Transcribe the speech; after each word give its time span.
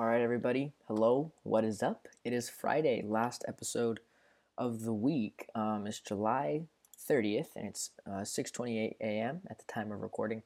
All 0.00 0.06
right, 0.06 0.22
everybody. 0.22 0.72
Hello. 0.88 1.30
What 1.42 1.62
is 1.62 1.82
up? 1.82 2.08
It 2.24 2.32
is 2.32 2.48
Friday, 2.48 3.04
last 3.06 3.44
episode 3.46 4.00
of 4.56 4.84
the 4.84 4.94
week. 4.94 5.44
Um, 5.54 5.86
it's 5.86 6.00
July 6.00 6.62
30th, 7.06 7.48
and 7.54 7.66
it's 7.66 7.90
uh, 8.06 8.24
6:28 8.24 8.94
a.m. 8.98 9.42
at 9.50 9.58
the 9.58 9.70
time 9.70 9.92
of 9.92 10.00
recording. 10.00 10.42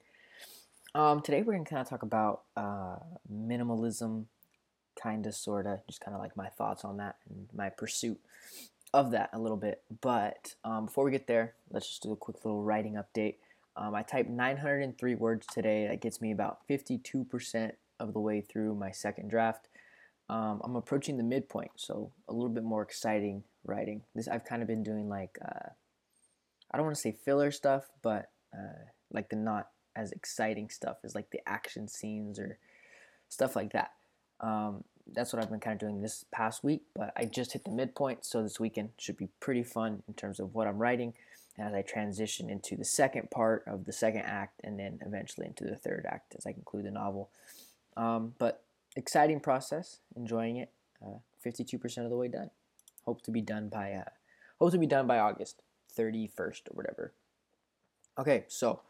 Um, 0.93 1.21
today, 1.21 1.43
we're 1.43 1.53
gonna 1.53 1.67
kind 1.67 1.81
of 1.81 1.89
talk 1.89 2.03
about 2.03 2.41
uh, 2.57 2.97
minimalism, 3.33 4.25
kind 5.01 5.25
of, 5.25 5.37
sorta, 5.37 5.83
just 5.87 6.01
kind 6.01 6.17
of 6.17 6.21
like 6.21 6.37
my 6.37 6.49
thoughts 6.49 6.85
on 6.85 6.97
that 6.97 7.15
and 7.31 7.47
my 7.55 7.69
pursuit 7.69 8.19
of 8.93 9.13
that 9.13 9.31
a 9.33 9.39
little 9.39 9.57
bit. 9.57 9.83
But 10.01 10.57
um, 10.65 10.87
before 10.87 11.05
we 11.05 11.13
get 11.13 11.29
there, 11.29 11.55
let's 11.71 11.87
just 11.87 12.03
do 12.03 12.11
a 12.11 12.17
quick 12.17 12.45
little 12.45 12.65
writing 12.65 12.95
update. 12.95 13.37
Um, 13.77 13.95
I 13.95 14.03
typed 14.03 14.31
903 14.31 15.15
words 15.15 15.47
today. 15.47 15.87
That 15.87 16.01
gets 16.01 16.21
me 16.21 16.33
about 16.33 16.67
52% 16.69 17.71
of 18.05 18.13
the 18.13 18.21
way 18.21 18.41
through 18.41 18.75
my 18.75 18.91
second 18.91 19.29
draft. 19.29 19.69
Um, 20.29 20.61
I'm 20.65 20.77
approaching 20.77 21.17
the 21.17 21.23
midpoint, 21.23 21.73
so 21.77 22.11
a 22.29 22.33
little 22.33 22.49
bit 22.49 22.65
more 22.65 22.83
exciting 22.83 23.43
writing. 23.65 24.03
This 24.15 24.29
I've 24.29 24.45
kind 24.45 24.63
of 24.63 24.69
been 24.69 24.83
doing 24.83 25.09
like 25.09 25.39
uh, 25.45 25.71
I 26.71 26.77
don't 26.77 26.87
want 26.87 26.97
to 26.97 27.03
say 27.03 27.13
filler 27.13 27.51
stuff, 27.51 27.85
but 28.03 28.31
uh, 28.55 28.85
like 29.13 29.29
the 29.29 29.37
not 29.37 29.69
as 29.97 30.13
exciting 30.13 30.71
stuff 30.71 30.99
is 31.05 31.15
like 31.15 31.31
the 31.31 31.41
action 31.49 31.89
scenes 31.89 32.39
or 32.39 32.59
stuff 33.29 33.55
like 33.55 33.73
that. 33.73 33.93
Um, 34.41 34.85
that's 35.13 35.33
what 35.33 35.43
I've 35.43 35.51
been 35.51 35.61
kind 35.61 35.75
of 35.75 35.81
doing 35.81 36.01
this 36.01 36.25
past 36.33 36.65
week, 36.65 36.83
but 36.95 37.13
I 37.17 37.27
just 37.27 37.53
hit 37.53 37.65
the 37.65 37.71
midpoint, 37.71 38.25
so 38.25 38.43
this 38.43 38.59
weekend 38.59 38.91
should 38.99 39.17
be 39.17 39.29
pretty 39.39 39.63
fun 39.63 40.03
in 40.09 40.15
terms 40.15 40.41
of 40.41 40.55
what 40.55 40.67
I'm 40.67 40.79
writing 40.79 41.15
as 41.59 41.73
I 41.73 41.83
transition 41.83 42.51
into 42.51 42.77
the 42.77 42.85
second 42.85 43.31
part 43.31 43.65
of 43.67 43.85
the 43.85 43.93
second 43.93 44.23
act 44.23 44.61
and 44.65 44.79
then 44.79 44.99
eventually 45.07 45.47
into 45.47 45.65
the 45.65 45.77
third 45.77 46.07
act 46.09 46.35
as 46.37 46.47
I 46.47 46.53
conclude 46.53 46.87
the 46.87 46.91
novel. 46.91 47.31
Um, 47.97 48.35
but 48.39 48.63
exciting 48.97 49.41
process, 49.41 49.99
enjoying 50.17 50.57
it. 50.57 50.71
Uh, 51.05 51.19
52% 51.45 52.05
of 52.05 52.11
the 52.11 52.17
way 52.17 52.29
done. 52.29 52.51
Hope 53.05 53.23
to 53.23 53.31
be 53.31 53.43
done 53.43 53.69
by 53.69 53.93
uh, 53.93 54.05
hope 54.59 54.73
to 54.73 54.79
be 54.79 54.87
done 54.87 55.07
by 55.07 55.19
August 55.19 55.63
31st 55.97 56.71
or 56.71 56.73
whatever. 56.73 57.13
Okay, 58.19 58.45
so 58.49 58.81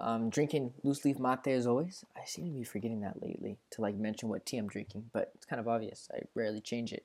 um, 0.00 0.28
drinking 0.28 0.74
loose 0.82 1.04
leaf 1.04 1.18
mate 1.18 1.46
as 1.46 1.66
always. 1.66 2.04
I 2.16 2.24
seem 2.26 2.46
to 2.46 2.50
be 2.50 2.64
forgetting 2.64 3.00
that 3.00 3.22
lately 3.22 3.56
to 3.70 3.80
like 3.80 3.94
mention 3.94 4.28
what 4.28 4.44
tea 4.44 4.58
I'm 4.58 4.68
drinking, 4.68 5.10
but 5.12 5.32
it's 5.34 5.46
kind 5.46 5.60
of 5.60 5.68
obvious. 5.68 6.08
I 6.14 6.20
rarely 6.34 6.60
change 6.60 6.92
it. 6.92 7.04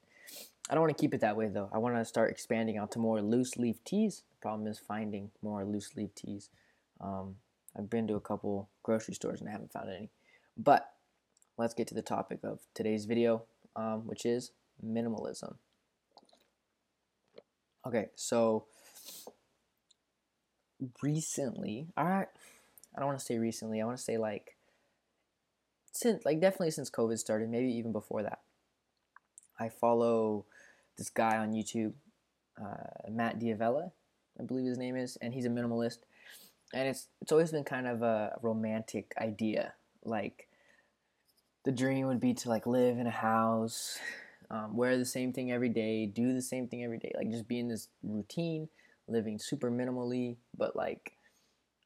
I 0.70 0.74
don't 0.74 0.84
want 0.84 0.96
to 0.96 1.02
keep 1.02 1.14
it 1.14 1.22
that 1.22 1.38
way 1.38 1.48
though. 1.48 1.70
I 1.72 1.78
want 1.78 1.96
to 1.96 2.06
start 2.06 2.32
expanding 2.32 2.78
out 2.78 2.92
to 2.92 3.00
more 3.00 3.22
loose 3.22 3.58
leaf 3.58 3.84
teas. 3.84 4.24
The 4.30 4.42
problem 4.42 4.68
is 4.68 4.80
finding 4.80 5.32
more 5.42 5.64
loose 5.64 5.96
leaf 5.96 6.14
teas. 6.16 6.50
Um, 7.00 7.36
I've 7.78 7.90
been 7.90 8.08
to 8.08 8.16
a 8.16 8.22
couple 8.22 8.70
grocery 8.84 9.14
stores 9.14 9.40
and 9.40 9.50
I 9.50 9.54
haven't 9.54 9.72
found 9.72 9.90
any. 9.90 10.10
But 10.58 10.92
let's 11.58 11.74
get 11.74 11.88
to 11.88 11.96
the 11.96 12.02
topic 12.02 12.40
of 12.44 12.60
today's 12.74 13.06
video, 13.06 13.44
um, 13.76 14.08
which 14.08 14.26
is 14.26 14.52
minimalism. 14.86 15.56
Okay, 17.86 18.08
so 18.16 18.66
recently, 21.02 21.88
all 21.98 22.06
right, 22.06 22.28
I 22.96 23.00
don't 23.00 23.08
want 23.08 23.20
to 23.20 23.26
say 23.26 23.38
recently. 23.38 23.82
I 23.82 23.86
want 23.86 23.98
to 23.98 24.04
say 24.04 24.18
like 24.18 24.56
since 25.92 26.26
like 26.26 26.40
definitely 26.40 26.72
since 26.72 26.90
COVID 26.90 27.18
started, 27.18 27.50
maybe 27.50 27.72
even 27.74 27.92
before 27.92 28.24
that. 28.24 28.40
I 29.60 29.70
follow 29.70 30.46
this 30.98 31.10
guy 31.10 31.38
on 31.38 31.54
YouTube, 31.54 31.94
uh, 32.60 33.10
Matt 33.10 33.40
D'Avella, 33.40 33.92
I 34.40 34.44
believe 34.44 34.66
his 34.66 34.78
name 34.78 34.96
is, 34.96 35.18
and 35.22 35.34
he's 35.34 35.46
a 35.46 35.50
minimalist. 35.50 36.00
And 36.74 36.88
it's 36.88 37.08
it's 37.22 37.32
always 37.32 37.52
been 37.52 37.64
kind 37.64 37.88
of 37.88 38.02
a 38.02 38.38
romantic 38.42 39.14
idea, 39.20 39.74
like 40.04 40.48
the 41.64 41.72
dream 41.72 42.08
would 42.08 42.20
be 42.20 42.34
to 42.34 42.50
like 42.50 42.66
live 42.66 42.98
in 42.98 43.08
a 43.08 43.12
house, 43.12 44.00
um, 44.50 44.76
wear 44.76 44.98
the 44.98 45.06
same 45.06 45.32
thing 45.34 45.52
every 45.52 45.70
day, 45.70 46.06
do 46.06 46.34
the 46.34 46.42
same 46.42 46.68
thing 46.68 46.84
every 46.84 46.98
day, 46.98 47.12
like 47.16 47.30
just 47.30 47.48
be 47.48 47.60
in 47.60 47.68
this 47.68 47.88
routine, 48.04 48.68
living 49.08 49.38
super 49.38 49.72
minimally, 49.72 50.38
but 50.58 50.76
like 50.76 51.14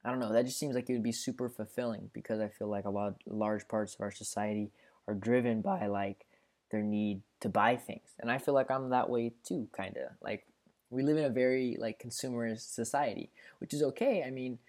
I 0.03 0.11
don't 0.11 0.19
know, 0.19 0.33
that 0.33 0.45
just 0.45 0.59
seems 0.59 0.75
like 0.75 0.87
it 0.89 0.93
would 0.93 1.03
be 1.03 1.11
super 1.11 1.49
fulfilling 1.49 2.11
because 2.13 2.39
I 2.39 2.47
feel 2.47 2.67
like 2.67 2.85
a 2.85 2.91
lot 2.91 3.15
large 3.25 3.67
parts 3.67 3.95
of 3.95 4.01
our 4.01 4.11
society 4.11 4.69
are 5.07 5.15
driven 5.15 5.61
by 5.61 5.87
like 5.87 6.25
their 6.69 6.83
need 6.83 7.21
to 7.39 7.49
buy 7.49 7.75
things. 7.75 8.09
And 8.19 8.29
I 8.29 8.37
feel 8.37 8.53
like 8.53 8.69
I'm 8.69 8.89
that 8.89 9.09
way 9.09 9.33
too, 9.43 9.67
kind 9.75 9.97
of. 9.97 10.11
Like 10.21 10.45
we 10.91 11.01
live 11.01 11.17
in 11.17 11.25
a 11.25 11.29
very 11.29 11.75
like 11.79 11.99
consumerist 11.99 12.73
society, 12.73 13.31
which 13.59 13.73
is 13.73 13.81
okay. 13.81 14.23
I 14.25 14.29
mean, 14.29 14.59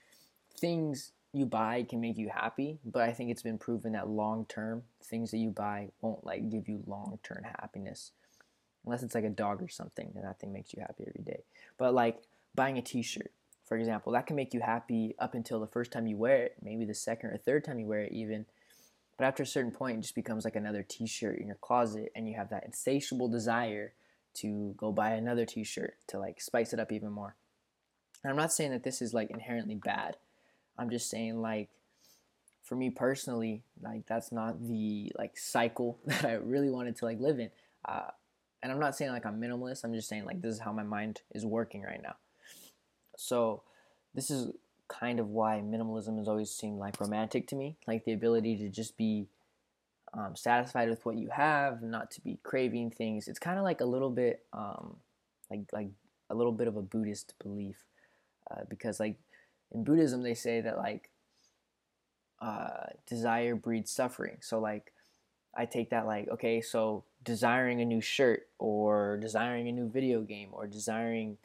things 0.59 1.13
you 1.37 1.47
buy 1.47 1.83
can 1.89 2.01
make 2.01 2.17
you 2.17 2.31
happy, 2.35 2.79
but 2.85 3.03
I 3.03 3.13
think 3.13 3.31
it's 3.31 3.43
been 3.43 3.59
proven 3.59 3.93
that 3.93 4.09
long 4.09 4.47
term 4.49 4.85
things 5.05 5.31
that 5.31 5.39
you 5.39 5.51
buy 5.51 5.89
won't 6.01 6.25
like 6.25 6.51
give 6.51 6.69
you 6.69 6.83
long 6.87 7.19
term 7.23 7.43
happiness. 7.61 8.13
Unless 8.85 9.03
it's 9.03 9.15
like 9.15 9.25
a 9.25 9.31
dog 9.31 9.63
or 9.63 9.69
something, 9.69 10.13
and 10.15 10.25
that 10.25 10.39
thing 10.39 10.53
makes 10.53 10.73
you 10.73 10.81
happy 10.81 11.05
every 11.07 11.25
day. 11.25 11.43
But 11.77 11.93
like 11.93 12.19
buying 12.55 12.79
a 12.79 12.83
t-shirt, 12.83 13.33
for 13.67 13.77
example, 13.77 14.13
that 14.13 14.27
can 14.27 14.37
make 14.37 14.55
you 14.55 14.61
happy 14.61 15.15
up 15.19 15.35
until 15.35 15.61
the 15.61 15.67
first 15.67 15.91
time 15.91 16.07
you 16.07 16.17
wear 16.17 16.45
it, 16.45 16.57
maybe 16.63 16.85
the 16.85 16.95
second 16.95 17.31
or 17.31 17.37
third 17.37 17.65
time 17.65 17.81
you 17.81 17.87
wear 17.87 18.03
it 18.03 18.13
even. 18.13 18.47
But 19.19 19.27
after 19.27 19.43
a 19.43 19.47
certain 19.47 19.73
point, 19.73 19.99
it 19.99 20.03
just 20.03 20.15
becomes 20.15 20.45
like 20.45 20.57
another 20.57 20.85
t-shirt 20.89 21.39
in 21.39 21.49
your 21.49 21.57
closet 21.57 22.13
and 22.15 22.29
you 22.29 22.37
have 22.37 22.51
that 22.51 22.65
insatiable 22.65 23.29
desire 23.29 23.93
to 24.35 24.75
go 24.77 24.93
buy 24.93 25.11
another 25.11 25.45
t-shirt 25.45 25.97
to 26.09 26.19
like 26.19 26.41
spice 26.41 26.73
it 26.73 26.81
up 26.81 26.93
even 26.93 27.11
more. 27.11 27.35
And 28.23 28.31
I'm 28.31 28.37
not 28.37 28.53
saying 28.53 28.71
that 28.71 28.85
this 28.85 29.03
is 29.03 29.13
like 29.13 29.31
inherently 29.31 29.75
bad. 29.75 30.17
I'm 30.79 30.91
just 30.91 31.11
saying 31.11 31.41
like 31.41 31.69
for 32.63 32.75
me 32.75 32.91
personally, 32.91 33.63
like 33.81 34.07
that's 34.07 34.33
not 34.33 34.67
the 34.67 35.13
like 35.19 35.39
cycle 35.39 35.99
that 36.07 36.25
I 36.25 36.33
really 36.35 36.71
wanted 36.71 36.97
to 36.97 37.05
like 37.05 37.21
live 37.21 37.39
in. 37.39 37.51
Uh, 37.85 38.11
and 38.63 38.73
I'm 38.73 38.81
not 38.81 38.97
saying 38.97 39.13
like 39.13 39.25
I'm 39.25 39.41
minimalist. 39.41 39.85
I'm 39.85 39.95
just 39.95 40.09
saying 40.09 40.25
like 40.25 40.43
this 40.43 40.55
is 40.55 40.61
how 40.61 40.73
my 40.73 40.83
mind 40.83 41.23
is 41.35 41.47
working 41.47 41.83
right 41.83 42.03
now. 42.03 42.17
So 43.17 43.63
this 44.15 44.31
is 44.31 44.51
kind 44.89 45.21
of 45.21 45.29
why 45.29 45.63
minimalism 45.65 46.19
has 46.19 46.29
always 46.29 46.51
seemed 46.51 46.79
like 46.79 47.01
romantic 47.01 47.47
to 47.49 47.57
me, 47.57 47.77
like 47.87 48.05
the 48.05 48.13
ability 48.13 48.57
to 48.57 48.69
just 48.69 48.97
be 48.97 49.27
um, 50.15 50.35
satisfied 50.35 50.89
with 50.89 51.05
what 51.05 51.17
you 51.17 51.29
have, 51.29 51.83
not 51.83 52.11
to 52.13 52.21
be 52.21 52.39
craving 52.43 52.91
things. 52.91 53.29
It's 53.29 53.39
kind 53.39 53.59
of 53.59 53.65
like 53.65 53.81
a 53.81 53.85
little 53.85 54.11
bit 54.11 54.45
um, 54.53 54.97
like 55.51 55.61
like 55.73 55.89
a 56.31 56.35
little 56.35 56.53
bit 56.53 56.69
of 56.69 56.77
a 56.77 56.83
Buddhist 56.83 57.35
belief, 57.43 57.85
uh, 58.51 58.63
because 58.69 58.99
like 58.99 59.17
in 59.73 59.85
Buddhism 59.85 60.23
they 60.23 60.35
say 60.35 60.61
that 60.61 60.77
like 60.77 61.11
uh, 62.41 62.89
desire 63.07 63.55
breeds 63.55 63.91
suffering. 63.91 64.39
So 64.41 64.59
like 64.59 64.93
I 65.55 65.65
take 65.65 65.91
that 65.91 66.07
like 66.07 66.29
okay, 66.29 66.61
so 66.61 67.05
desiring 67.25 67.81
a 67.81 67.85
new 67.85 68.01
shirt 68.01 68.47
or 68.59 69.19
desiring 69.21 69.69
a 69.69 69.73
new 69.73 69.89
video 69.89 70.23
game 70.23 70.51
or 70.53 70.67
desiring 70.67 71.39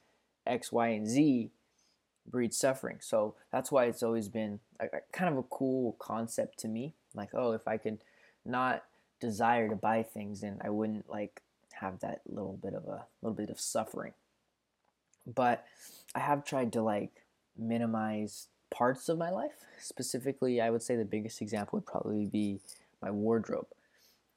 X, 0.45 0.71
Y, 0.71 0.87
and 0.89 1.07
Z 1.07 1.51
breeds 2.29 2.57
suffering. 2.57 2.97
So 2.99 3.35
that's 3.51 3.71
why 3.71 3.85
it's 3.85 4.03
always 4.03 4.27
been 4.27 4.59
kind 5.11 5.31
of 5.31 5.37
a 5.37 5.43
cool 5.43 5.95
concept 5.99 6.59
to 6.59 6.67
me. 6.67 6.93
Like, 7.13 7.29
oh, 7.33 7.51
if 7.51 7.67
I 7.67 7.77
could 7.77 7.99
not 8.45 8.83
desire 9.19 9.69
to 9.69 9.75
buy 9.75 10.03
things, 10.03 10.41
then 10.41 10.59
I 10.63 10.69
wouldn't 10.69 11.09
like 11.09 11.41
have 11.73 11.99
that 11.99 12.21
little 12.27 12.57
bit 12.61 12.73
of 12.73 12.85
a 12.85 13.05
little 13.21 13.35
bit 13.35 13.49
of 13.49 13.59
suffering. 13.59 14.13
But 15.25 15.65
I 16.15 16.19
have 16.19 16.43
tried 16.43 16.73
to 16.73 16.81
like 16.81 17.20
minimize 17.57 18.47
parts 18.69 19.09
of 19.09 19.17
my 19.17 19.29
life. 19.29 19.65
Specifically, 19.79 20.61
I 20.61 20.69
would 20.69 20.81
say 20.81 20.95
the 20.95 21.05
biggest 21.05 21.41
example 21.41 21.77
would 21.77 21.85
probably 21.85 22.25
be 22.25 22.59
my 23.01 23.11
wardrobe. 23.11 23.67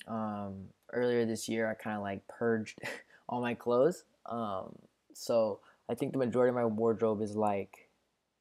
Um, 0.07 0.69
earlier 0.93 1.25
this 1.25 1.49
year, 1.49 1.71
I 1.71 1.75
kind 1.75 1.97
of 1.97 2.03
like 2.03 2.27
purged 2.29 2.79
all 3.29 3.41
my 3.41 3.55
clothes. 3.55 4.05
Um, 4.27 4.75
so 5.13 5.61
I 5.89 5.95
think 5.95 6.13
the 6.13 6.19
majority 6.19 6.51
of 6.51 6.55
my 6.55 6.65
wardrobe 6.65 7.23
is 7.23 7.37
like 7.37 7.89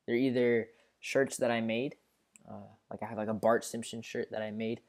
they're 0.05 0.15
either 0.15 0.67
shirts 0.99 1.37
that 1.37 1.51
I 1.51 1.61
made, 1.61 1.95
uh, 2.49 2.67
like 2.89 3.03
I 3.03 3.05
have 3.05 3.17
like 3.17 3.27
a 3.27 3.33
Bart 3.33 3.63
Simpson 3.63 4.01
shirt 4.01 4.31
that 4.31 4.41
I 4.41 4.51
made, 4.51 4.81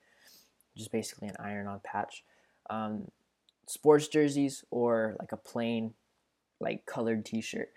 just 0.76 0.92
basically 0.92 1.28
an 1.28 1.36
iron-on 1.38 1.80
patch, 1.84 2.24
um, 2.70 3.10
sports 3.66 4.08
jerseys, 4.08 4.64
or 4.70 5.16
like 5.18 5.32
a 5.32 5.36
plain 5.36 5.94
like 6.60 6.86
colored 6.86 7.24
T-shirt, 7.24 7.70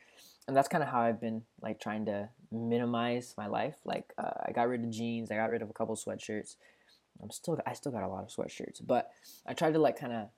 and 0.48 0.56
that's 0.56 0.68
kind 0.68 0.84
of 0.84 0.90
how 0.90 1.02
I've 1.02 1.20
been 1.20 1.44
like 1.62 1.80
trying 1.80 2.06
to 2.06 2.30
minimize 2.52 3.34
my 3.38 3.48
life. 3.48 3.76
Like 3.86 4.14
uh, 4.18 4.32
I 4.46 4.52
got 4.52 4.70
rid 4.70 4.84
of 4.84 4.90
jeans, 4.90 5.32
I 5.32 5.36
got 5.36 5.52
rid 5.52 5.62
of 5.62 5.70
a 5.70 5.74
couple 5.74 5.96
sweatshirts. 5.96 6.56
I'm 7.22 7.32
still 7.32 7.60
I 7.66 7.74
still 7.74 7.92
got 7.92 8.04
a 8.04 8.08
lot 8.08 8.24
of 8.24 8.30
sweatshirts, 8.30 8.86
but 8.86 9.12
I 9.46 9.54
tried 9.54 9.74
to 9.74 9.80
like 9.80 10.00
kind 10.00 10.14
of 10.14 10.30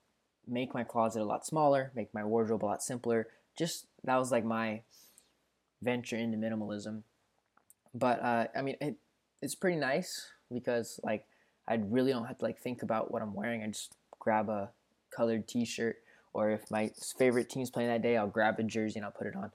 make 0.48 0.74
my 0.74 0.84
closet 0.84 1.22
a 1.22 1.26
lot 1.26 1.46
smaller, 1.46 1.92
make 1.96 2.14
my 2.14 2.24
wardrobe 2.24 2.64
a 2.64 2.66
lot 2.66 2.82
simpler, 2.82 3.28
just 3.58 3.86
that 4.04 4.18
was 4.18 4.32
like 4.32 4.46
my 4.46 4.82
venture 5.82 6.18
into 6.18 6.38
minimalism. 6.38 7.04
But 7.94 8.22
uh, 8.22 8.48
I 8.56 8.62
mean, 8.62 8.76
it, 8.82 8.96
it's 9.42 9.56
pretty 9.56 9.78
nice 9.78 10.28
because 10.52 11.00
like 11.04 11.26
I 11.68 11.76
really 11.76 12.12
don't 12.12 12.26
have 12.26 12.40
to 12.40 12.46
like 12.46 12.60
think 12.60 12.82
about 12.82 13.12
what 13.12 13.22
I'm 13.22 13.34
wearing. 13.34 13.62
I 13.64 13.68
just 13.68 13.94
grab 14.18 14.50
a 14.50 14.70
colored 15.16 15.48
T-shirt, 15.48 15.98
or 16.34 16.50
if 16.52 16.72
my 16.72 16.92
favorite 17.18 17.50
team's 17.50 17.70
playing 17.70 17.90
that 17.90 18.02
day, 18.02 18.18
I'll 18.18 18.28
grab 18.28 18.60
a 18.60 18.64
jersey 18.64 19.00
and 19.00 19.06
I'll 19.06 19.12
put 19.12 19.28
it 19.28 19.36
on. 19.36 19.52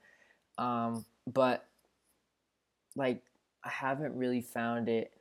Um, 0.58 1.04
but 1.26 1.66
like 2.96 3.22
I 3.64 3.68
haven't 3.70 4.16
really 4.16 4.40
found 4.40 4.88
it 4.88 5.12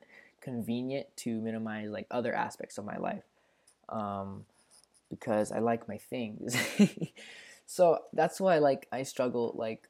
convenient 0.42 1.08
to 1.18 1.40
minimize 1.42 1.90
like 1.90 2.08
other 2.12 2.34
aspects 2.34 2.78
of 2.78 2.86
my 2.86 2.98
life. 2.98 3.24
um, 3.90 4.46
because 5.10 5.52
I 5.52 5.60
like 5.60 5.88
my 5.88 5.98
things. 5.98 6.58
so 7.68 8.00
that's 8.14 8.42
why 8.42 8.60
like 8.60 8.88
I 8.92 9.04
struggle 9.04 9.54
like 9.58 9.90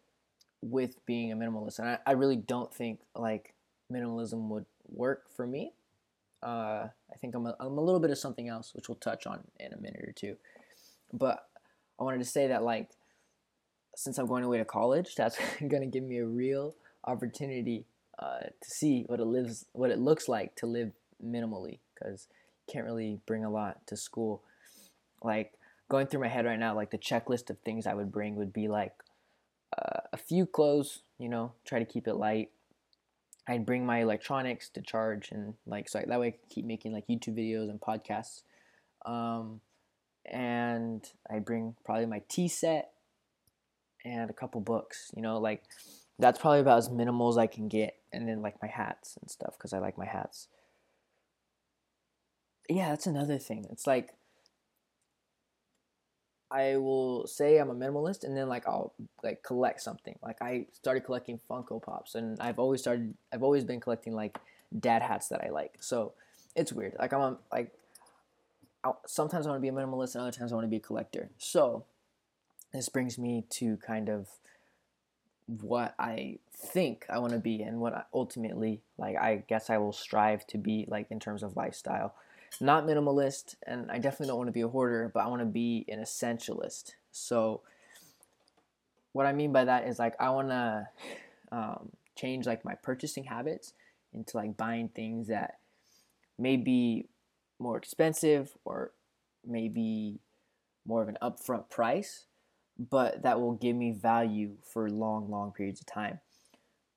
with 0.61 1.05
being 1.05 1.31
a 1.31 1.35
minimalist, 1.35 1.79
and 1.79 1.89
I, 1.89 1.99
I 2.05 2.11
really 2.13 2.37
don't 2.37 2.73
think 2.73 2.99
like 3.15 3.53
minimalism 3.91 4.49
would 4.49 4.65
work 4.89 5.29
for 5.35 5.47
me. 5.47 5.73
Uh, 6.41 6.87
I 7.11 7.15
think 7.21 7.35
I'm 7.35 7.47
a, 7.47 7.55
I'm 7.59 7.77
a 7.77 7.81
little 7.81 7.99
bit 8.01 8.11
of 8.11 8.17
something 8.17 8.49
else, 8.49 8.73
which 8.75 8.89
we'll 8.89 8.97
touch 8.97 9.25
on 9.27 9.41
in 9.59 9.73
a 9.73 9.77
minute 9.77 10.03
or 10.05 10.11
two. 10.13 10.37
But 11.13 11.47
I 11.99 12.03
wanted 12.03 12.19
to 12.19 12.25
say 12.25 12.47
that 12.47 12.63
like 12.63 12.89
since 13.95 14.17
I'm 14.17 14.27
going 14.27 14.43
away 14.43 14.57
to 14.57 14.65
college, 14.65 15.15
that's 15.15 15.37
going 15.59 15.81
to 15.81 15.87
give 15.87 16.03
me 16.03 16.17
a 16.17 16.25
real 16.25 16.75
opportunity 17.05 17.85
uh, 18.19 18.39
to 18.39 18.69
see 18.69 19.03
what 19.07 19.19
it 19.19 19.25
lives, 19.25 19.65
what 19.73 19.91
it 19.91 19.99
looks 19.99 20.27
like 20.27 20.55
to 20.55 20.65
live 20.65 20.91
minimally, 21.23 21.79
because 21.93 22.27
you 22.67 22.73
can't 22.73 22.85
really 22.85 23.19
bring 23.25 23.43
a 23.43 23.49
lot 23.49 23.85
to 23.87 23.97
school. 23.97 24.43
Like 25.23 25.53
going 25.89 26.07
through 26.07 26.21
my 26.21 26.27
head 26.27 26.45
right 26.45 26.59
now, 26.59 26.75
like 26.75 26.91
the 26.91 26.97
checklist 26.97 27.49
of 27.49 27.59
things 27.59 27.87
I 27.87 27.93
would 27.93 28.11
bring 28.11 28.35
would 28.35 28.53
be 28.53 28.67
like 28.67 28.93
uh, 29.77 30.01
a 30.11 30.17
few 30.17 30.45
clothes, 30.45 31.01
you 31.17 31.29
know, 31.29 31.53
try 31.65 31.79
to 31.79 31.85
keep 31.85 32.07
it 32.07 32.15
light. 32.15 32.49
I'd 33.47 33.65
bring 33.65 33.85
my 33.85 34.01
electronics 34.01 34.69
to 34.69 34.81
charge 34.81 35.31
and 35.31 35.55
like 35.65 35.89
so 35.89 36.01
that 36.07 36.19
way 36.19 36.27
I 36.27 36.31
could 36.31 36.49
keep 36.49 36.65
making 36.65 36.93
like 36.93 37.07
YouTube 37.07 37.37
videos 37.37 37.69
and 37.69 37.79
podcasts. 37.79 38.43
Um, 39.05 39.59
and 40.25 41.05
I 41.29 41.39
bring 41.39 41.75
probably 41.83 42.05
my 42.05 42.21
tea 42.29 42.47
set 42.47 42.92
and 44.05 44.29
a 44.29 44.33
couple 44.33 44.61
books. 44.61 45.11
You 45.15 45.21
know, 45.21 45.37
like 45.37 45.63
that's 46.19 46.39
probably 46.39 46.59
about 46.59 46.77
as 46.77 46.89
minimal 46.89 47.29
as 47.29 47.37
I 47.37 47.47
can 47.47 47.67
get, 47.67 47.95
and 48.11 48.27
then 48.27 48.41
like 48.41 48.61
my 48.61 48.67
hats 48.67 49.17
and 49.21 49.29
stuff 49.29 49.55
because 49.57 49.73
I 49.73 49.79
like 49.79 49.97
my 49.97 50.05
hats. 50.05 50.47
Yeah, 52.69 52.89
that's 52.89 53.07
another 53.07 53.37
thing. 53.37 53.65
It's 53.69 53.87
like 53.87 54.13
I 56.53 56.77
will 56.77 57.25
say 57.25 57.57
I'm 57.57 57.71
a 57.71 57.75
minimalist, 57.75 58.23
and 58.23 58.37
then 58.37 58.47
like 58.47 58.67
I'll 58.67 58.93
like 59.23 59.41
collect 59.41 59.81
something. 59.81 60.17
Like 60.21 60.39
I 60.39 60.67
started 60.71 61.01
collecting 61.01 61.39
Funko 61.49 61.81
Pops, 61.81 62.13
and 62.13 62.39
I've 62.39 62.59
always 62.59 62.81
started. 62.81 63.15
I've 63.33 63.41
always 63.43 63.63
been 63.63 63.79
collecting 63.79 64.13
like 64.13 64.37
dad 64.79 65.01
hats 65.01 65.29
that 65.29 65.43
I 65.43 65.49
like. 65.49 65.77
So 65.79 66.13
it's 66.55 66.71
weird. 66.71 66.95
Like 66.99 67.11
I'm 67.11 67.21
a, 67.21 67.37
like 67.51 67.71
sometimes 69.07 69.47
I 69.47 69.49
want 69.49 69.57
to 69.57 69.61
be 69.61 69.69
a 69.69 69.71
minimalist, 69.71 70.13
and 70.13 70.21
other 70.21 70.31
times 70.31 70.51
I 70.51 70.55
want 70.55 70.65
to 70.65 70.69
be 70.69 70.77
a 70.77 70.79
collector. 70.79 71.31
So 71.39 71.85
this 72.73 72.89
brings 72.89 73.17
me 73.17 73.45
to 73.51 73.77
kind 73.77 74.09
of 74.09 74.27
what 75.47 75.93
I 75.99 76.39
think 76.51 77.05
I 77.09 77.19
want 77.19 77.33
to 77.33 77.39
be 77.39 77.61
and 77.61 77.79
what 77.79 77.93
I 77.93 78.03
ultimately 78.13 78.81
like 78.97 79.17
I 79.17 79.43
guess 79.47 79.69
I 79.69 79.77
will 79.77 79.93
strive 79.93 80.47
to 80.47 80.57
be 80.57 80.85
like 80.87 81.11
in 81.11 81.19
terms 81.19 81.43
of 81.43 81.55
lifestyle. 81.55 82.15
Not 82.59 82.85
minimalist 82.85 83.55
and 83.65 83.91
I 83.91 83.99
definitely 83.99 84.27
don't 84.27 84.37
want 84.37 84.47
to 84.47 84.53
be 84.53 84.61
a 84.61 84.67
hoarder, 84.67 85.11
but 85.13 85.21
I 85.21 85.27
want 85.27 85.41
to 85.41 85.45
be 85.45 85.85
an 85.87 85.99
essentialist. 85.99 86.91
So 87.11 87.61
what 89.11 89.25
I 89.25 89.33
mean 89.33 89.51
by 89.51 89.65
that 89.65 89.87
is 89.87 89.99
like 89.99 90.15
I 90.19 90.29
want 90.29 90.49
to 90.49 90.87
um, 91.51 91.89
change 92.15 92.45
like 92.45 92.65
my 92.65 92.75
purchasing 92.75 93.25
habits 93.25 93.73
into 94.13 94.37
like 94.37 94.57
buying 94.57 94.89
things 94.89 95.27
that 95.27 95.57
may 96.39 96.57
be 96.57 97.05
more 97.59 97.77
expensive 97.77 98.51
or 98.65 98.91
maybe 99.45 100.19
more 100.85 101.01
of 101.01 101.09
an 101.09 101.17
upfront 101.21 101.69
price 101.69 102.25
but 102.77 103.23
that 103.23 103.39
will 103.39 103.53
give 103.53 103.75
me 103.75 103.91
value 103.91 104.53
for 104.63 104.89
long, 104.89 105.29
long 105.29 105.51
periods 105.51 105.79
of 105.79 105.85
time. 105.85 106.19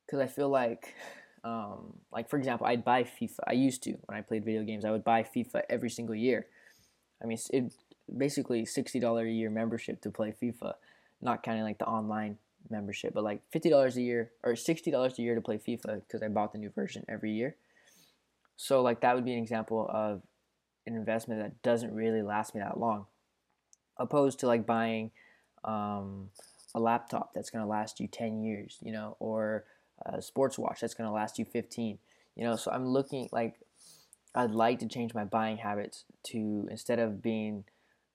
Because 0.05 0.21
I 0.21 0.27
feel 0.27 0.49
like, 0.49 0.95
um, 1.45 1.95
like 2.13 2.29
for 2.29 2.39
example, 2.39 2.67
I'd 2.67 2.85
buy 2.85 3.05
FIFA. 3.05 3.41
I 3.47 3.53
used 3.53 3.83
to 3.85 3.93
when 4.07 4.19
I 4.19 4.23
played 4.23 4.45
video 4.45 4.63
games. 4.63 4.85
I 4.85 4.91
would 4.91 5.05
buy 5.05 5.23
FIFA 5.23 5.63
every 5.69 5.91
single 5.91 6.15
year. 6.15 6.47
I 7.23 7.27
mean, 7.27 7.39
it 7.51 7.73
basically 8.17 8.65
sixty 8.65 9.01
dollar 9.01 9.25
a 9.27 9.31
year 9.31 9.51
membership 9.51 10.01
to 10.03 10.11
play 10.11 10.35
FIFA, 10.43 10.75
not 11.21 11.43
counting 11.43 11.63
like 11.63 11.79
the 11.79 11.87
online 11.87 12.39
membership, 12.71 13.15
but 13.15 13.25
like 13.25 13.43
fifty 13.51 13.71
dollars 13.71 13.97
a 13.97 14.03
year 14.03 14.33
or 14.43 14.57
sixty 14.57 14.91
dollars 14.91 15.19
a 15.19 15.23
year 15.23 15.35
to 15.35 15.41
play 15.41 15.59
FIFA 15.59 16.03
because 16.03 16.23
I 16.23 16.29
bought 16.29 16.53
the 16.53 16.59
new 16.59 16.71
version 16.71 17.05
every 17.09 17.33
year. 17.33 17.57
So 18.57 18.83
like 18.83 19.01
that 19.03 19.15
would 19.15 19.25
be 19.25 19.33
an 19.33 19.39
example 19.39 19.89
of 19.93 20.23
an 20.87 20.95
investment 20.95 21.43
that 21.43 21.63
doesn't 21.63 21.95
really 21.95 22.23
last 22.23 22.55
me 22.55 22.61
that 22.61 22.79
long, 22.79 23.07
opposed 23.99 24.41
to 24.41 24.47
like 24.47 24.67
buying 24.67 25.11
um, 25.67 26.31
a 26.75 26.81
laptop 26.81 27.33
that's 27.35 27.51
going 27.51 27.63
to 27.65 27.69
last 27.69 28.01
you 28.01 28.07
10 28.07 28.43
years, 28.43 28.79
you 28.81 28.93
know, 28.93 29.17
or 29.19 29.65
a 30.05 30.23
sports 30.23 30.59
watch 30.59 30.81
that's 30.81 30.95
going 30.95 31.09
to 31.09 31.15
last 31.15 31.39
you 31.39 31.45
15, 31.45 31.99
you 32.37 32.45
know. 32.45 32.57
So 32.57 32.71
I'm 32.71 32.87
looking 32.87 33.29
like 33.33 33.55
I'd 34.35 34.51
like 34.51 34.79
to 34.81 34.87
change 34.87 35.15
my 35.15 35.25
buying 35.25 35.57
habits 35.57 36.05
to 36.25 36.69
instead 36.71 36.99
of 36.99 37.23
being 37.23 37.65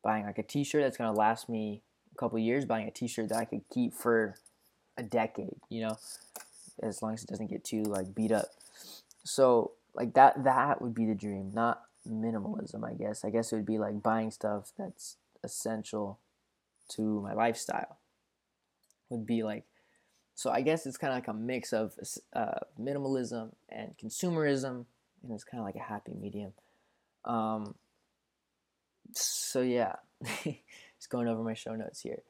buying 0.03 0.25
like 0.25 0.37
a 0.37 0.43
t-shirt 0.43 0.83
that's 0.83 0.97
going 0.97 1.11
to 1.11 1.19
last 1.19 1.49
me 1.49 1.81
a 2.13 2.17
couple 2.17 2.37
years, 2.39 2.65
buying 2.65 2.87
a 2.87 2.91
t-shirt 2.91 3.29
that 3.29 3.37
I 3.37 3.45
could 3.45 3.61
keep 3.73 3.93
for 3.93 4.35
a 4.97 5.03
decade, 5.03 5.55
you 5.69 5.81
know, 5.81 5.97
as 6.81 7.01
long 7.01 7.13
as 7.13 7.23
it 7.23 7.29
doesn't 7.29 7.49
get 7.49 7.63
too 7.63 7.83
like 7.83 8.13
beat 8.13 8.31
up. 8.31 8.49
So 9.23 9.71
like 9.95 10.13
that 10.13 10.43
that 10.43 10.81
would 10.81 10.93
be 10.93 11.05
the 11.05 11.15
dream, 11.15 11.51
not 11.53 11.81
minimalism, 12.07 12.87
I 12.87 12.93
guess. 12.93 13.25
I 13.25 13.29
guess 13.29 13.51
it 13.51 13.55
would 13.55 13.65
be 13.65 13.79
like 13.79 14.03
buying 14.03 14.31
stuff 14.31 14.71
that's 14.77 15.17
essential 15.43 16.19
to 16.91 17.21
my 17.21 17.33
lifestyle 17.33 17.97
would 19.09 19.25
be 19.25 19.43
like 19.43 19.63
so 20.35 20.49
i 20.49 20.61
guess 20.61 20.85
it's 20.85 20.97
kind 20.97 21.11
of 21.11 21.17
like 21.17 21.27
a 21.27 21.33
mix 21.33 21.73
of 21.73 21.93
uh, 22.33 22.59
minimalism 22.79 23.51
and 23.69 23.93
consumerism 23.97 24.85
and 25.23 25.31
it's 25.31 25.43
kind 25.43 25.59
of 25.59 25.65
like 25.65 25.75
a 25.75 25.79
happy 25.79 26.13
medium. 26.19 26.53
Um, 27.25 27.75
so 29.13 29.61
yeah 29.61 29.95
just 30.43 31.09
going 31.09 31.27
over 31.27 31.43
my 31.43 31.53
show 31.53 31.75
notes 31.75 32.01
here. 32.01 32.21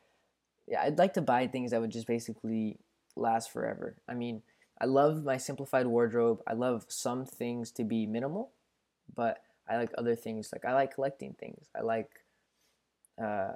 Yeah 0.67 0.81
i'd 0.83 0.97
like 0.97 1.13
to 1.13 1.21
buy 1.21 1.47
things 1.47 1.71
that 1.71 1.81
would 1.81 1.91
just 1.91 2.07
basically 2.07 2.77
last 3.15 3.51
forever. 3.51 3.95
I 4.07 4.15
mean 4.15 4.41
i 4.79 4.85
love 4.85 5.23
my 5.23 5.37
simplified 5.37 5.87
wardrobe. 5.87 6.41
I 6.47 6.53
love 6.53 6.85
some 6.87 7.25
things 7.25 7.71
to 7.73 7.83
be 7.83 8.05
minimal 8.05 8.51
but 9.15 9.43
i 9.69 9.77
like 9.77 9.91
other 9.97 10.15
things. 10.15 10.49
Like 10.51 10.65
i 10.65 10.73
like 10.73 10.95
collecting 10.95 11.35
things. 11.39 11.67
I 11.75 11.81
like 11.81 12.09
uh, 13.21 13.53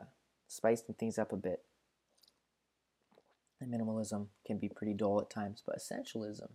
spicing 0.48 0.96
things 0.98 1.18
up 1.18 1.32
a 1.32 1.38
bit. 1.38 1.62
And 3.60 3.74
minimalism 3.74 4.28
can 4.46 4.58
be 4.58 4.70
pretty 4.70 4.94
dull 4.94 5.22
at 5.22 5.30
times, 5.30 5.64
but 5.66 5.78
essentialism, 5.78 6.50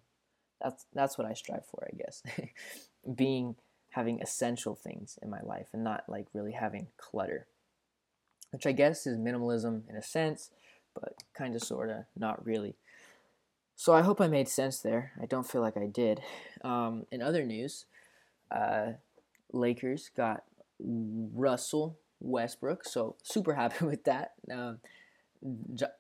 that's 0.61 0.87
that's 0.93 1.17
what 1.17 1.27
I 1.27 1.33
strive 1.33 1.67
for, 1.67 1.89
I 1.91 1.97
guess. 1.97 2.23
Being 3.15 3.57
having 3.91 4.21
essential 4.21 4.75
things 4.75 5.19
in 5.23 5.31
my 5.31 5.41
life 5.43 5.67
and 5.73 5.83
not 5.83 6.05
like 6.09 6.27
really 6.33 6.53
having 6.53 6.89
clutter. 6.97 7.47
Which 8.51 8.67
I 8.67 8.73
guess 8.73 9.07
is 9.07 9.17
minimalism 9.17 9.89
in 9.89 9.97
a 9.97 10.03
sense, 10.03 10.51
but 10.95 11.15
kind 11.35 11.55
of 11.55 11.63
sort 11.63 11.91
of 11.91 12.05
not 12.17 12.45
really. 12.45 12.75
So 13.77 13.95
I 13.95 14.03
hope 14.03 14.21
I 14.21 14.29
made 14.29 14.49
sense 14.49 14.81
there. 14.81 15.13
I 15.21 15.25
don't 15.25 15.49
feel 15.49 15.63
like 15.63 15.77
I 15.77 15.87
did. 15.87 16.21
Um, 16.63 17.07
in 17.11 17.23
other 17.23 17.45
news, 17.45 17.87
uh, 18.51 18.93
Lakers 19.53 20.11
got 20.15 20.45
Russell 20.79 21.97
Westbrook. 22.21 22.85
So 22.85 23.17
super 23.23 23.55
happy 23.55 23.85
with 23.85 24.05
that. 24.05 24.33
Um, 24.53 24.79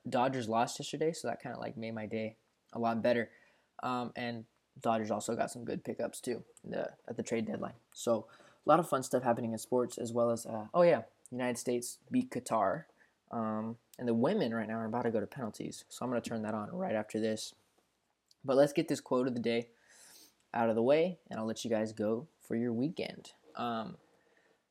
Dodgers 0.08 0.48
lost 0.48 0.78
yesterday, 0.78 1.12
so 1.12 1.28
that 1.28 1.42
kind 1.42 1.54
of 1.54 1.60
like 1.60 1.76
made 1.76 1.94
my 1.94 2.06
day 2.06 2.36
a 2.72 2.78
lot 2.78 3.02
better. 3.02 3.30
Um, 3.82 4.12
and 4.14 4.44
Dodgers 4.80 5.10
also 5.10 5.34
got 5.34 5.50
some 5.50 5.64
good 5.64 5.84
pickups 5.84 6.20
too 6.20 6.42
the, 6.64 6.90
at 7.08 7.16
the 7.16 7.22
trade 7.22 7.46
deadline. 7.46 7.74
So 7.92 8.26
a 8.66 8.68
lot 8.68 8.78
of 8.78 8.88
fun 8.88 9.02
stuff 9.02 9.22
happening 9.22 9.52
in 9.52 9.58
sports 9.58 9.98
as 9.98 10.12
well 10.12 10.30
as 10.30 10.46
uh, 10.46 10.66
oh 10.74 10.82
yeah, 10.82 11.02
United 11.30 11.58
States 11.58 11.98
beat 12.10 12.30
Qatar. 12.30 12.84
Um, 13.30 13.76
and 13.98 14.08
the 14.08 14.14
women 14.14 14.52
right 14.52 14.66
now 14.66 14.74
are 14.74 14.86
about 14.86 15.04
to 15.04 15.10
go 15.10 15.20
to 15.20 15.26
penalties, 15.26 15.84
so 15.88 16.04
I'm 16.04 16.10
gonna 16.10 16.20
turn 16.20 16.42
that 16.42 16.54
on 16.54 16.68
right 16.72 16.94
after 16.94 17.20
this. 17.20 17.54
But 18.44 18.56
let's 18.56 18.72
get 18.72 18.88
this 18.88 19.00
quote 19.00 19.28
of 19.28 19.34
the 19.34 19.40
day 19.40 19.68
out 20.52 20.68
of 20.68 20.74
the 20.74 20.82
way, 20.82 21.18
and 21.30 21.38
I'll 21.38 21.46
let 21.46 21.64
you 21.64 21.70
guys 21.70 21.92
go 21.92 22.26
for 22.46 22.56
your 22.56 22.72
weekend. 22.72 23.32
Um, 23.56 23.96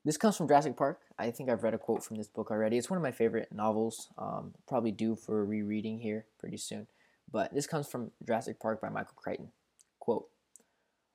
this 0.05 0.17
comes 0.17 0.37
from 0.37 0.47
Jurassic 0.47 0.77
Park. 0.77 1.01
I 1.17 1.31
think 1.31 1.49
I've 1.49 1.63
read 1.63 1.73
a 1.73 1.77
quote 1.77 2.03
from 2.03 2.17
this 2.17 2.27
book 2.27 2.51
already. 2.51 2.77
It's 2.77 2.89
one 2.89 2.97
of 2.97 3.03
my 3.03 3.11
favorite 3.11 3.49
novels. 3.51 4.07
Um, 4.17 4.53
probably 4.67 4.91
due 4.91 5.15
for 5.15 5.41
a 5.41 5.43
rereading 5.43 5.99
here 5.99 6.25
pretty 6.39 6.57
soon. 6.57 6.87
But 7.31 7.53
this 7.53 7.67
comes 7.67 7.87
from 7.87 8.11
Jurassic 8.25 8.59
Park 8.59 8.81
by 8.81 8.89
Michael 8.89 9.13
Crichton. 9.15 9.51
Quote 9.99 10.27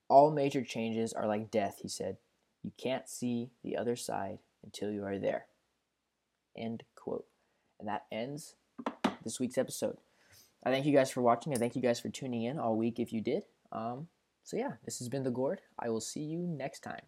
All 0.09 0.31
major 0.31 0.63
changes 0.63 1.13
are 1.13 1.27
like 1.27 1.51
death, 1.51 1.79
he 1.83 1.89
said. 1.89 2.19
You 2.63 2.73
can't 2.83 3.09
see 3.09 3.51
the 3.63 3.77
other 3.77 3.97
side 3.97 4.39
until 4.63 4.91
you 4.91 5.05
are 5.05 5.19
there. 5.19 5.47
End 6.57 6.85
quote. 6.95 7.27
And 7.79 7.89
that 7.89 8.05
ends 8.13 8.55
this 9.25 9.41
week's 9.41 9.59
episode. 9.59 9.97
I 10.65 10.71
thank 10.71 10.87
you 10.87 10.95
guys 10.95 11.11
for 11.11 11.21
watching. 11.21 11.53
I 11.53 11.57
thank 11.57 11.77
you 11.77 11.83
guys 11.83 12.01
for 12.01 12.09
tuning 12.09 12.45
in 12.45 12.59
all 12.59 12.77
week 12.77 12.99
if 12.99 13.13
you 13.13 13.21
did. 13.21 13.43
Um, 13.73 14.09
so, 14.45 14.57
yeah, 14.57 14.73
this 14.85 14.99
has 14.99 15.09
been 15.09 15.25
The 15.25 15.31
Gourd. 15.31 15.61
I 15.79 15.89
will 15.91 16.01
see 16.01 16.21
you 16.21 16.39
next 16.47 16.81
time. 16.81 17.03